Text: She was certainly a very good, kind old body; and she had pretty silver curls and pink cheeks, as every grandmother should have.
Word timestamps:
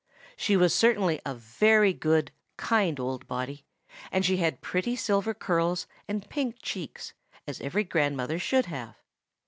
She 0.35 0.57
was 0.57 0.73
certainly 0.73 1.21
a 1.27 1.35
very 1.35 1.93
good, 1.93 2.31
kind 2.57 2.99
old 2.99 3.27
body; 3.27 3.67
and 4.11 4.25
she 4.25 4.37
had 4.37 4.59
pretty 4.59 4.95
silver 4.95 5.35
curls 5.35 5.85
and 6.07 6.27
pink 6.27 6.55
cheeks, 6.59 7.13
as 7.45 7.61
every 7.61 7.83
grandmother 7.83 8.39
should 8.39 8.65
have. 8.65 8.95